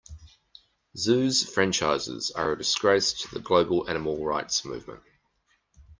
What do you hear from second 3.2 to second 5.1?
to the global animal rights movement.